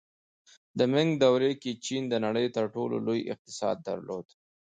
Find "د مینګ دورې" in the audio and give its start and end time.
0.77-1.51